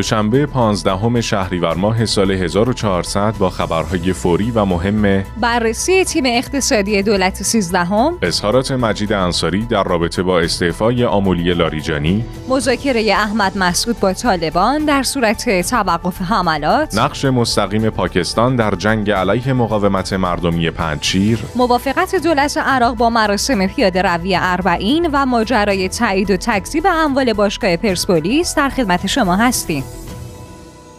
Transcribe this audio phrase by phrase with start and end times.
[0.00, 7.42] دوشنبه 15 شهریور ماه سال 1400 با خبرهای فوری و مهم بررسی تیم اقتصادی دولت
[7.42, 14.12] 13 هم اظهارات مجید انصاری در رابطه با استعفای آمولی لاریجانی مذاکره احمد مسعود با
[14.12, 22.14] طالبان در صورت توقف حملات نقش مستقیم پاکستان در جنگ علیه مقاومت مردمی پنجشیر موافقت
[22.14, 28.54] دولت عراق با مراسم پیاده روی اربعین و ماجرای تایید و تکذیب اموال باشگاه پرسپولیس
[28.54, 29.84] در خدمت شما هستیم.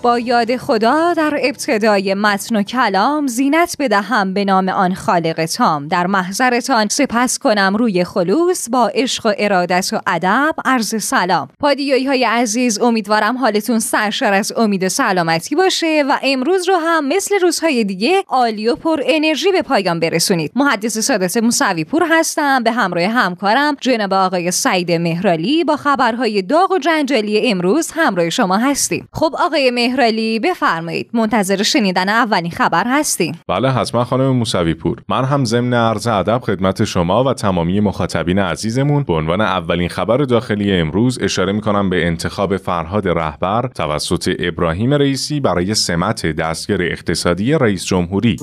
[0.03, 5.87] با یاد خدا در ابتدای متن و کلام زینت بدهم به نام آن خالق تام.
[5.87, 10.55] در محضرتان سپس کنم روی خلوص با عشق و ارادت و ادب.
[10.65, 11.49] عرض سلام.
[11.59, 17.07] پادیایی های عزیز امیدوارم حالتون سرشار از امید و سلامتی باشه و امروز رو هم
[17.07, 20.51] مثل روزهای دیگه عالی و پر انرژی به پایان برسونید.
[20.55, 22.63] محدث سادات موسوی پور هستم.
[22.63, 28.57] به همراه همکارم جناب آقای سعید مهرالی با خبرهای داغ و جنجالی امروز همراه شما
[28.57, 29.07] هستیم.
[29.13, 29.90] خب آقای مهرالی
[30.39, 31.09] بفرمایید.
[31.13, 33.39] منتظر شنیدن اولین خبر هستیم.
[33.47, 38.39] بله حتما خانم موسوی پور من هم ضمن عرض ادب خدمت شما و تمامی مخاطبین
[38.39, 44.93] عزیزمون به عنوان اولین خبر داخلی امروز اشاره می‌کنم به انتخاب فرهاد رهبر توسط ابراهیم
[44.93, 48.35] رئیسی برای سمت دستگیر اقتصادی رئیس جمهوری.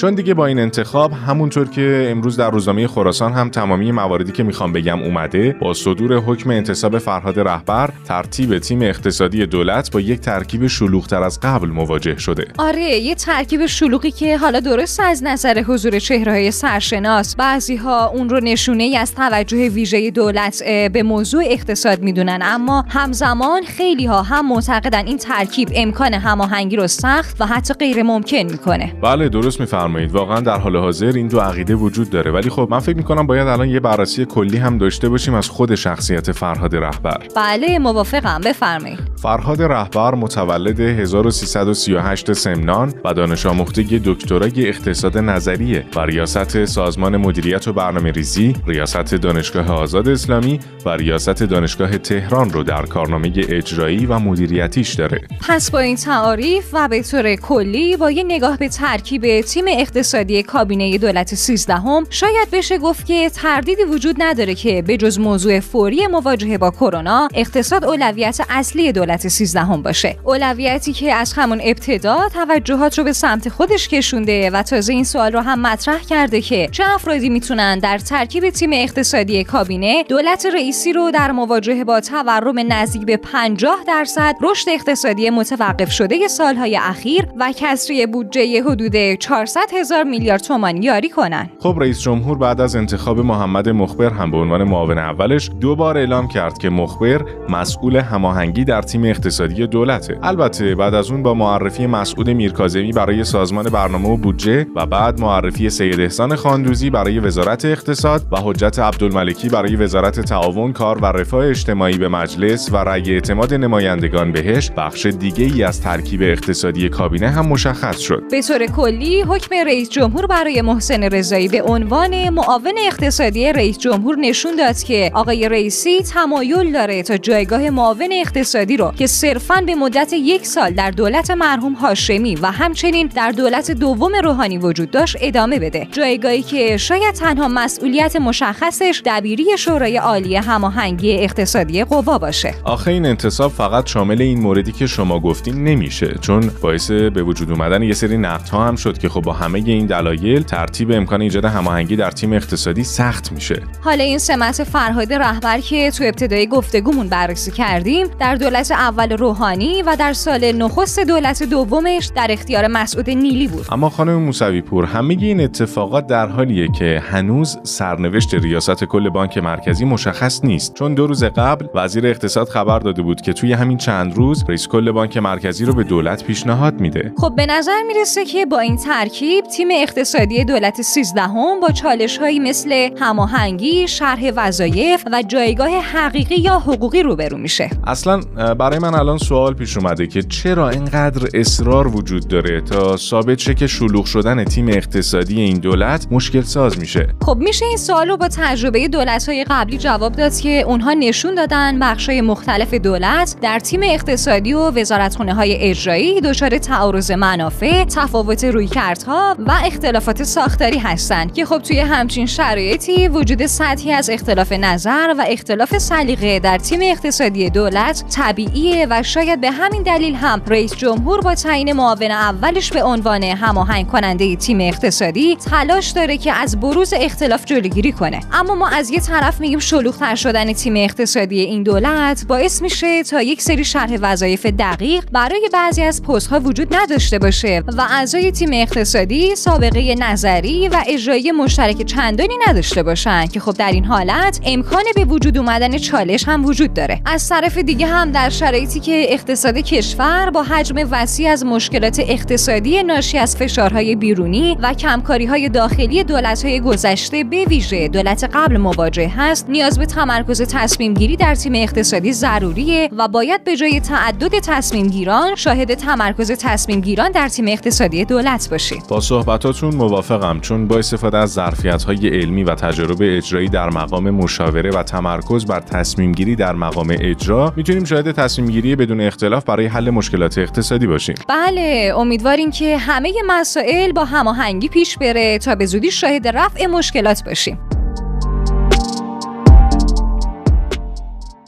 [0.00, 4.42] چون دیگه با این انتخاب همونطور که امروز در روزنامه خراسان هم تمامی مواردی که
[4.42, 10.20] می‌خوام بگم اومده با صدور حکم انتصاب فرهاد رهبر ترتیب تیم اقتصادی دولت با یک
[10.20, 12.44] ترکیب شلوغتر از قبل مواجه شده.
[12.58, 18.28] آره یه ترکیب شلوغی که حالا درست از نظر حضور چهرههای سرشناس بعضی ها اون
[18.28, 20.62] رو نشونه ای از توجه ویژه دولت
[20.92, 22.38] به موضوع اقتصاد می‌دونن.
[22.42, 28.02] اما همزمان خیلی ها هم معتقدن این ترکیب امکان هماهنگی رو سخت و حتی غیر
[28.02, 28.92] ممکن می‌کنه.
[29.02, 32.30] بله درست میفرمایید واقعا در حال حاضر این دو عقیده وجود داره.
[32.30, 35.74] ولی خب من فکر می‌کنم باید الان یه بررسی کلی هم داشته باشیم از خود
[35.74, 37.18] شخصیت فرهاد رهبر.
[37.36, 38.40] بله موافقم.
[38.44, 38.98] بفرمایید.
[39.22, 47.68] فرهاد رهبر متولد 1338 سمنان و دانش آموخته دکترای اقتصاد نظریه و ریاست سازمان مدیریت
[47.68, 54.06] و برنامه ریزی، ریاست دانشگاه آزاد اسلامی و ریاست دانشگاه تهران رو در کارنامه اجرایی
[54.06, 55.20] و مدیریتیش داره.
[55.48, 60.42] پس با این تعاریف و به طور کلی با یه نگاه به ترکیب تیم اقتصادی
[60.42, 65.60] کابینه دولت 13 هم شاید بشه گفت که تردیدی وجود نداره که به جز موضوع
[65.60, 70.16] فوری مواجهه با کرونا اقتصاد اولویت اصلی دولت 13 هم باشه.
[70.24, 75.32] اولویتی که از همون ابتدا توجهات رو به سمت خودش کشونده و تازه این سوال
[75.32, 80.92] رو هم مطرح کرده که چه افرادی می‌تونن در ترکیب تیم اقتصادی کابینه دولت رئیسی
[80.92, 87.26] رو در مواجهه با تورم نزدیک به 50 درصد رشد اقتصادی متوقف شده سالهای اخیر
[87.36, 91.50] و کسری بودجه حدود 400 هزار میلیارد تومان یاری کنن.
[91.58, 95.98] خب رئیس جمهور بعد از انتخاب محمد مخبر هم به عنوان معاون اولش دو بار
[95.98, 100.18] اعلام کرد که مخبر مسئول هماهنگی در تیم اقتصادی دولته.
[100.22, 105.20] البته بعد از اون با معرفی مسعود میرکاظمی برای سازمان برنامه و بودجه و بعد
[105.20, 111.06] معرفی سید احسان خاندوزی برای وزارت اقتصاد و حجت عبدالملکی برای وزارت تعاون کار و
[111.06, 116.88] رفاه اجتماعی به مجلس و رأی اعتماد نمایندگان بهش بخش دیگه ای از ترکیب اقتصادی
[116.88, 118.22] کابینه هم مشخص شد.
[118.30, 124.16] به طور کلی حکم رئیس جمهور برای محسن رضایی به عنوان معاون اقتصادی رئیس جمهور
[124.16, 129.74] نشون داد که آقای رئیسی تمایل داره تا جایگاه معاون اقتصادی رو که صرفا به
[129.74, 135.16] مدت یک سال در دولت مرحوم هاشمی و همچنین در دولت دوم روحانی وجود داشت
[135.20, 135.88] ادامه بده.
[135.92, 142.54] جایگاهی که شاید تنها مسئولیت مشخصش دبیری شورای عالی هماهنگی اقتصادی قوا باشه.
[142.64, 147.50] آخه این انتصاب فقط شامل این موردی که شما گفتین نمیشه چون باعث به وجود
[147.50, 151.44] اومدن یه سری نقدها هم شد که خب با همه این دلایل ترتیب امکان ایجاد
[151.44, 153.62] هماهنگی در تیم اقتصادی سخت میشه.
[153.80, 159.82] حالا این سمت فرهاد رهبر که تو ابتدای گفتگومون بررسی کردیم در دولت اول روحانی
[159.82, 163.66] و در سال نخست دولت دومش در اختیار مسعود نیلی بود.
[163.72, 169.38] اما خانم موسوی پور همه این اتفاقات در حالیه که هنوز سرنوشت ریاست کل بانک
[169.38, 170.74] مرکزی مشخص نیست.
[170.74, 174.68] چون دو روز قبل وزیر اقتصاد خبر داده بود که توی همین چند روز رئیس
[174.68, 177.12] کل بانک مرکزی رو به دولت پیشنهاد میده.
[177.16, 182.18] خب به نظر می‌رسه که با این ترکیب تیم اقتصادی دولت 13 هم با چالش
[182.18, 187.70] هایی مثل هماهنگی، شرح وظایف و جایگاه حقیقی یا حقوقی روبرو میشه.
[187.86, 188.20] اصلا
[188.54, 193.54] برای من الان سوال پیش اومده که چرا اینقدر اصرار وجود داره تا ثابت شه
[193.54, 197.08] که شلوغ شدن تیم اقتصادی این دولت مشکل ساز میشه.
[197.22, 201.34] خب میشه این سوال رو با تجربه دولت های قبلی جواب داد که اونها نشون
[201.34, 208.44] دادن بخشای مختلف دولت در تیم اقتصادی و وزارتخونه های اجرایی دچار تعارض منافع، تفاوت
[208.44, 215.14] رویکردها و اختلافات ساختاری هستند که خب توی همچین شرایطی وجود سطحی از اختلاف نظر
[215.18, 220.74] و اختلاف سلیقه در تیم اقتصادی دولت طبیعیه و شاید به همین دلیل هم رئیس
[220.74, 226.60] جمهور با تعیین معاون اولش به عنوان هماهنگ کننده تیم اقتصادی تلاش داره که از
[226.60, 228.20] بروز اختلاف جلوگیری کنه.
[228.32, 233.22] اما ما از یه طرف میگیم شلوغتر شدن تیم اقتصادی این دولت باعث میشه تا
[233.22, 238.32] یک سری شرح وظایف دقیق برای بعضی از پست ها وجود نداشته باشه و اعضای
[238.32, 244.40] تیم اقتصادی سابقه نظری و اجرایی مشترک چندانی نداشته باشن که خب در این حالت
[244.44, 247.00] امکان به وجود اومدن چالش هم وجود داره.
[247.06, 252.82] از طرف دیگه هم در شرایطی که اقتصاد کشور با حجم وسیع از مشکلات اقتصادی
[252.82, 258.56] ناشی از فشارهای بیرونی و کمکاری های داخلی دولت های گذشته به ویژه دولت قبل
[258.56, 263.80] مواجه هست نیاز به تمرکز تصمیم گیری در تیم اقتصادی ضروریه و باید به جای
[263.80, 270.40] تعدد تصمیم گیران شاهد تمرکز تصمیم گیران در تیم اقتصادی دولت باشید با صحبتاتون موافقم
[270.40, 275.46] چون با استفاده از ظرفیت های علمی و تجربه اجرایی در مقام مشاوره و تمرکز
[275.46, 280.38] بر تصمیم گیری در مقام اجرا می‌تونیم شاهد تصمیم گیری بدون اختلاف برای حل مشکلات
[280.38, 281.14] اقتصادی باشیم.
[281.28, 287.24] بله امیدواریم که همه مسائل با هماهنگی پیش بره تا به زودی شاهد رفع مشکلات
[287.24, 287.79] باشیم.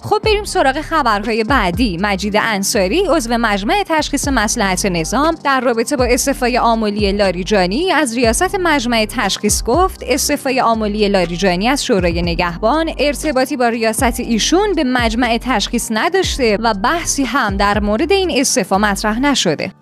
[0.04, 1.99] خب بریم سراغ خبرهای بعدی.
[2.00, 8.54] مجید انصاری عضو مجمع تشخیص مسلحت نظام در رابطه با استعفای آمولی لاریجانی از ریاست
[8.60, 15.38] مجمع تشخیص گفت استعفای آمولی لاریجانی از شورای نگهبان ارتباطی با ریاست ایشون به مجمع
[15.38, 19.72] تشخیص نداشته و بحثی هم در مورد این استعفا مطرح نشده.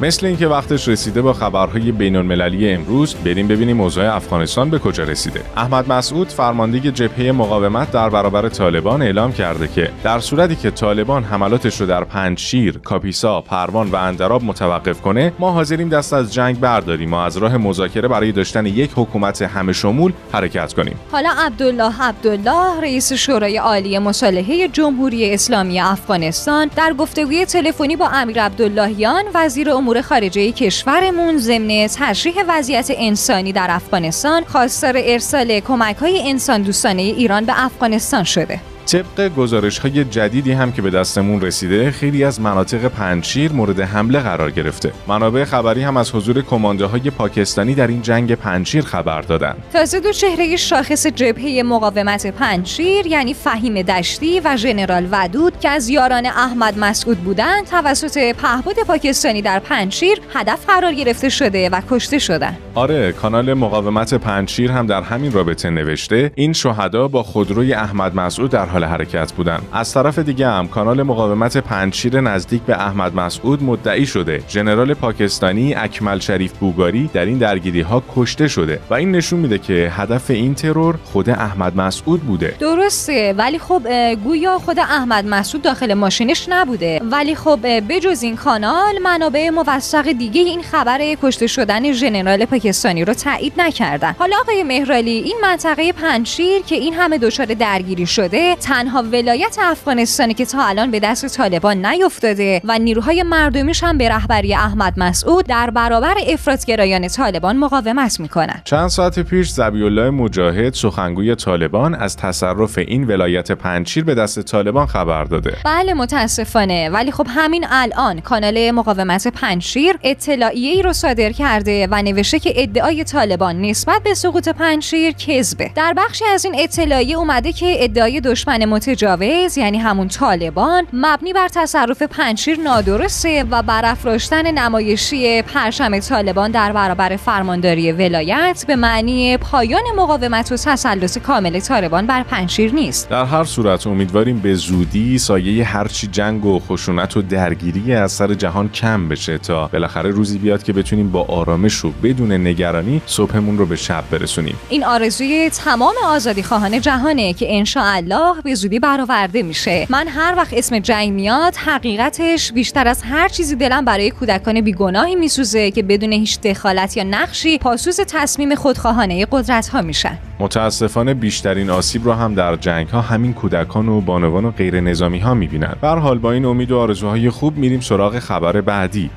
[0.00, 5.04] مثل اینکه وقتش رسیده با خبرهای بین المللی امروز بریم ببینیم اوضاع افغانستان به کجا
[5.04, 5.40] رسیده.
[5.56, 11.24] احمد مسعود فرمانده جبهه مقاومت در برابر طالبان اعلام کرده که در صورتی که طالبان
[11.24, 16.60] حملاتش رو در پنجشیر، کاپیسا، پروان و اندراب متوقف کنه، ما حاضریم دست از جنگ
[16.60, 20.96] برداریم و از راه مذاکره برای داشتن یک حکومت همه شمول حرکت کنیم.
[21.12, 28.42] حالا عبدالله عبدالله رئیس شورای عالی مصالحه جمهوری اسلامی افغانستان در گفتگوی تلفنی با امیر
[28.42, 36.28] عبداللهیان وزیر امور خارجه کشورمون ضمن تشریح وضعیت انسانی در افغانستان خواستار ارسال کمک های
[36.28, 38.60] انسان دوستانه ایران به افغانستان شده.
[38.86, 44.20] طبق گزارش های جدیدی هم که به دستمون رسیده خیلی از مناطق پنجشیر مورد حمله
[44.20, 44.92] قرار گرفته.
[45.08, 49.54] منابع خبری هم از حضور کمانده های پاکستانی در این جنگ پنجشیر خبر دادن.
[49.72, 55.88] تازه دو چهره شاخص جبهه مقاومت پنجشیر یعنی فهیم دشتی و ژنرال ودود که از
[55.88, 62.18] یاران احمد مسعود بودند توسط پهبد پاکستانی در پنجشیر هدف قرار گرفته شده و کشته
[62.18, 68.14] شدند آره کانال مقاومت پنجشیر هم در همین رابطه نوشته این شهدا با خودروی احمد
[68.14, 69.58] مسعود در حال حرکت بودن.
[69.72, 74.42] از طرف دیگه هم کانال مقاومت پنجشیر نزدیک به احمد مسعود مدعی شده.
[74.48, 79.58] ژنرال پاکستانی اکمل شریف بوگاری در این درگیری ها کشته شده و این نشون میده
[79.58, 82.54] که هدف این ترور خود احمد مسعود بوده.
[82.60, 83.82] درسته ولی خب
[84.24, 87.00] گویا خود احمد مسعود داخل ماشینش نبوده.
[87.10, 93.14] ولی خب بجز این کانال منابع موثق دیگه این خبر کشته شدن ژنرال پاکستانی رو
[93.14, 94.14] تایید نکردن.
[94.18, 100.34] حالا آقای مهرالی این منطقه پنجشیر که این همه دچار درگیری شده تنها ولایت افغانستانی
[100.34, 105.46] که تا الان به دست طالبان نیفتاده و نیروهای مردمیش هم به رهبری احمد مسعود
[105.46, 112.78] در برابر افراطگرایان طالبان مقاومت می‌کنن چند ساعت پیش الله مجاهد سخنگوی طالبان از تصرف
[112.78, 115.56] این ولایت پنجشیر به دست طالبان خبر داده.
[115.64, 116.90] بله متاسفانه.
[116.90, 122.52] ولی خب همین الان کانال مقاومت پنجشیر اطلاعیه ای رو صادر کرده و نوشته که
[122.56, 125.70] ادعای طالبان نسبت به سقوط پنجشیر کذبه.
[125.74, 131.48] در بخشی از این اطلاعیه اومده که ادعای دشمن متجاوز یعنی همون طالبان مبنی بر
[131.48, 139.82] تصرف پنجشیر نادرسته و برافراشتن نمایشی پرچم طالبان در برابر فرمانداری ولایت به معنی پایان
[139.96, 143.08] مقاومت و تسلط کامل طالبان بر پنجشیر نیست.
[143.08, 148.34] در هر صورت امیدواریم به زودی سایه هرچی جنگ و خشونت و درگیری از سر
[148.34, 153.58] جهان کم بشه تا بالاخره روزی بیاد که بتونیم با آرامش و بدون نگرانی صبحمون
[153.58, 154.56] رو به شب برسونیم.
[154.68, 159.86] این آرزوی تمام آزادی خواهان جهانه که ان الله به زودی برآورده میشه.
[159.90, 165.14] من هر وقت اسم جنگ میاد حقیقتش بیشتر از هر چیزی دلم برای کودکان بیگناهی
[165.14, 170.18] میسوزه که بدون هیچ دخالت یا نقشی پاسوز تصمیم خودخواهانه قدرت ها میشن.
[170.38, 175.18] متاسفانه بیشترین آسیب را هم در جنگ ها همین کودکان و بانوان و غیر نظامی
[175.18, 179.10] ها می‌بینن بر حال با این امید و آرزوهای خوب میریم سراغ خبر بعدی.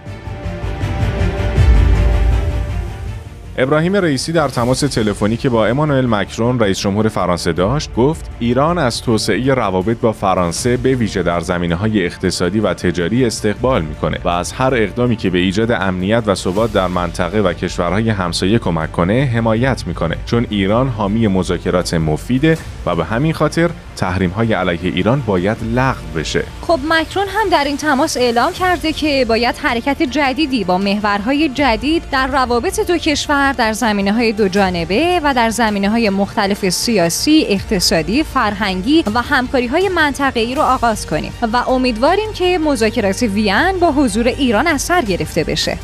[3.59, 8.77] ابراهیم رئیسی در تماس تلفنی که با امانوئل مکرون رئیس جمهور فرانسه داشت گفت ایران
[8.77, 14.19] از توسعه روابط با فرانسه به ویژه در زمینه های اقتصادی و تجاری استقبال می‌کنه
[14.23, 18.59] و از هر اقدامی که به ایجاد امنیت و ثبات در منطقه و کشورهای همسایه
[18.59, 20.15] کمک کنه حمایت می‌کنه.
[20.25, 26.07] چون ایران حامی مذاکرات مفیده و به همین خاطر تحریم های علیه ایران باید لغو
[26.15, 26.43] بشه.
[26.61, 32.03] خب مکرون هم در این تماس اعلام کرده که باید حرکت جدیدی با محورهای جدید
[32.11, 37.45] در روابط دو کشور در زمینه های دو جانبه و در زمینه های مختلف سیاسی،
[37.49, 43.79] اقتصادی، فرهنگی و همکاری های منطقه ای رو آغاز کنیم و امیدواریم که مذاکرات وین
[43.79, 45.77] با حضور ایران از سر گرفته بشه.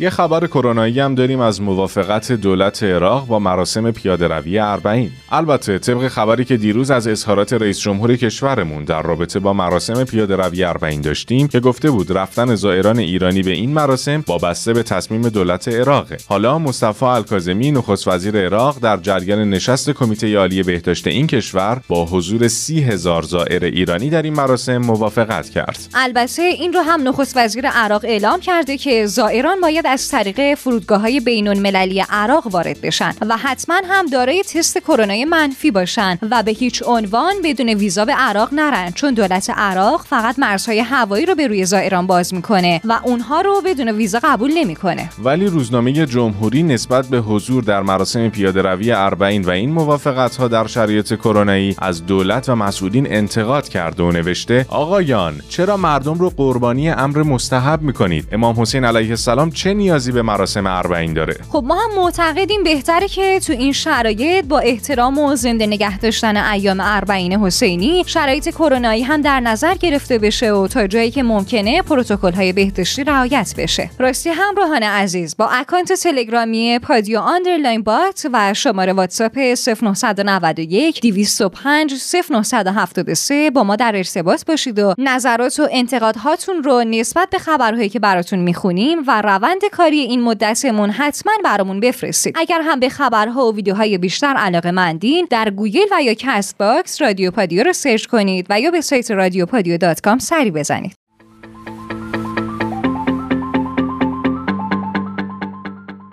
[0.00, 5.10] یه خبر کرونایی هم داریم از موافقت دولت عراق با مراسم پیاده روی اربعین.
[5.30, 10.36] البته طبق خبری که دیروز از اظهارات رئیس جمهور کشورمون در رابطه با مراسم پیاده
[10.36, 15.28] روی اربعین داشتیم که گفته بود رفتن زائران ایرانی به این مراسم وابسته به تصمیم
[15.28, 16.16] دولت عراقه.
[16.28, 22.06] حالا مصطفی الکاظمی نخست وزیر عراق در جریان نشست کمیته عالی بهداشت این کشور با
[22.06, 25.78] حضور سی هزار زائر ایرانی در این مراسم موافقت کرد.
[25.94, 31.00] البته این رو هم نخست وزیر عراق اعلام کرده که زائران باید از طریق فرودگاه
[31.00, 36.42] های بین المللی عراق وارد بشن و حتما هم دارای تست کرونا منفی باشن و
[36.42, 41.34] به هیچ عنوان بدون ویزا به عراق نرن چون دولت عراق فقط مرزهای هوایی رو
[41.34, 45.10] به روی زائران باز می‌کنه و اونها رو بدون ویزا قبول نمی‌کنه.
[45.24, 50.48] ولی روزنامه جمهوری نسبت به حضور در مراسم پیاده روی اربعین و این موافقت ها
[50.48, 56.30] در شرایط کرونایی از دولت و مسئولین انتقاد کرده و نوشته آقایان چرا مردم رو
[56.30, 61.64] قربانی امر مستحب می‌کنید؟ امام حسین علیه السلام چه نیازی به مراسم اربعین داره؟ خب
[61.66, 66.80] ما هم معتقدیم بهتره که تو این شرایط با احترام و زنده نگه داشتن ایام
[66.80, 72.32] اربعین حسینی شرایط کرونایی هم در نظر گرفته بشه و تا جایی که ممکنه پروتکل
[72.32, 73.90] های بهداشتی رعایت بشه.
[73.98, 81.94] راستی همراهان عزیز با اکانت تلگرامی پادیو underline bot و شماره واتساپ 0991 205
[82.42, 87.98] 0973 با ما در ارتباط باشید و نظرات و انتقادهاتون رو نسبت به خبرهایی که
[87.98, 92.34] براتون می‌خونیم و روند کاری این مدتمون حتما برامون بفرستید.
[92.38, 97.30] اگر هم به خبرها و ویدیوهای بیشتر علاقه مندین در گوگل و یا Castbox رادیو
[97.30, 100.97] پادیو رو search کنید و یا به سایت رادیو پادیو dot com سری بزنید.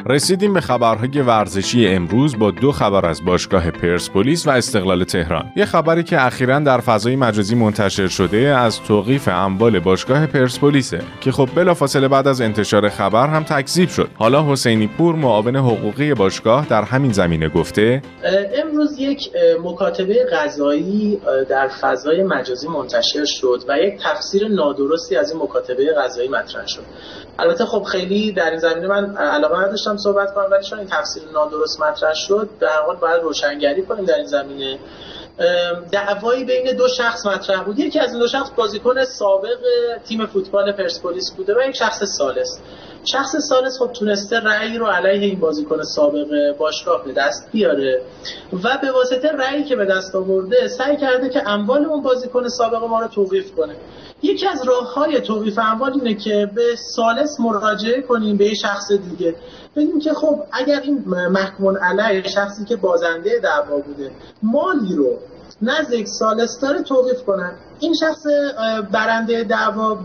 [0.10, 5.52] رسیدیم به خبرهای ورزشی امروز با دو خبر از باشگاه پرسپولیس و استقلال تهران.
[5.56, 11.32] یه خبری که اخیرا در فضای مجازی منتشر شده از توقیف اموال باشگاه پرسپولیسه که
[11.32, 14.10] خب بلافاصله بعد از انتشار خبر هم تکذیب شد.
[14.16, 18.02] حالا حسینی پور معاون حقوقی باشگاه در همین زمینه گفته
[18.64, 19.20] امروز یک
[19.64, 21.20] مکاتبه قضایی
[21.50, 26.84] در فضای مجازی منتشر شد و یک تفسیر نادرستی از این مکاتبه قضایی مطرح شد.
[27.40, 31.24] البته خب خیلی در این زمینه من علاقه نداشتم صحبت کنم ولی چون این تفسیر
[31.34, 34.80] نادرست مطرح شد در حال باید روشنگری کنیم در این زمینه.
[35.92, 37.80] دعوایی بین دو شخص مطرح بود.
[37.80, 39.58] یکی از این دو شخص بازیکن سابق
[40.08, 42.60] تیم فوتبال پرسپولیس بوده و یک شخص سالس.
[43.06, 48.02] شخص سالس خب تونسته رأی رو علیه این بازیکن سابق باشگاه به دست بیاره
[48.64, 52.84] و به واسطه رأیی که به دست آورده سعی کرده که اموال اون بازیکن سابق
[52.84, 53.76] ما رو توقیف کنه.
[54.22, 59.36] یکی از راه های توقیف اموال اینه که به سالس مراجعه کنیم به شخص دیگه.
[59.76, 64.12] بگیم که خب اگر این محکوم علیه شخصی که بازنده دعوا بوده
[64.44, 65.18] مالی رو
[65.62, 68.26] نزد یک سالس داره توقیف کنن این شخص
[68.92, 70.00] برنده دعوا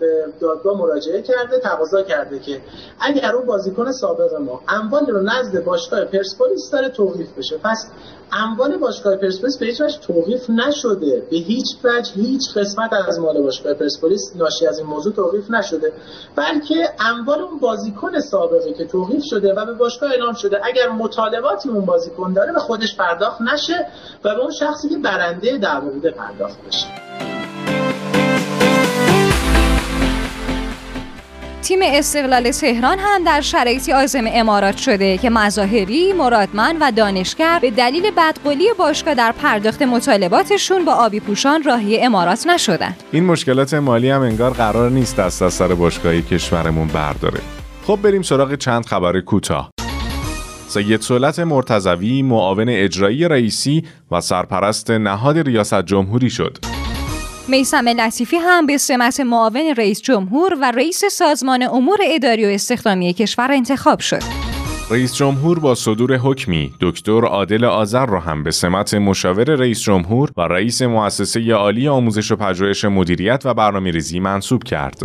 [0.00, 2.60] به دادگاه مراجعه کرده تقاضا کرده که
[3.00, 7.58] اگر اون بازیکن سابق ما اموال رو نزد باشگاه پرسپولیس داره توقیف بشه.
[7.64, 7.86] پس
[8.32, 11.22] اموال باشگاه پرسپولیس به هیچ وجه توقیف نشده.
[11.30, 15.92] به هیچ وجه هیچ قسمت از مال باشگاه پرسپولیس ناشی از این موضوع توقیف نشده.
[16.36, 20.60] بلکه اموال اون بازیکن سابقه که توقیف شده و به باشگاه اعلام شده.
[20.64, 23.86] اگر مطالباتی اون بازیکن داره به خودش پرداخت نشه
[24.24, 26.86] و به اون شخصی که برنده دعوا بوده پرداخت بشه.
[31.62, 37.70] تیم استقلال تهران هم در شرایطی آزم امارات شده که مظاهری، مرادمن و دانشگر به
[37.70, 42.96] دلیل بدقولی باشگاه در پرداخت مطالباتشون با آبی پوشان راهی امارات نشدن.
[43.12, 47.40] این مشکلات مالی هم انگار قرار نیست دست از سر باشگاهی کشورمون برداره.
[47.86, 49.70] خب بریم سراغ چند خبر کوتاه.
[50.68, 56.71] سید سولت مرتضوی معاون اجرایی رئیسی و سرپرست نهاد ریاست جمهوری شد.
[57.48, 63.12] میسم لطیفی هم به سمت معاون رئیس جمهور و رئیس سازمان امور اداری و استخدامی
[63.12, 64.22] کشور انتخاب شد.
[64.90, 70.30] رئیس جمهور با صدور حکمی دکتر عادل آذر را هم به سمت مشاور رئیس جمهور
[70.36, 75.02] و رئیس مؤسسه عالی آموزش و پژوهش مدیریت و برنامه‌ریزی منصوب کرد.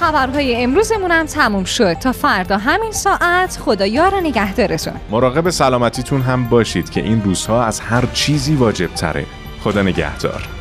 [0.00, 1.92] خبرهای امروزمون هم تموم شد.
[1.92, 4.92] تا فردا همین ساعت خدا یار نگهدارتون.
[5.10, 9.26] مراقب سلامتیتون هم باشید که این روزها از هر چیزی واجب تره
[9.64, 10.59] خدا نگهدار.